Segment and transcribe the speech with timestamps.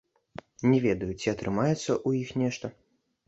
[0.69, 2.65] Не ведаю, ці атрымаецца ў іх нешта.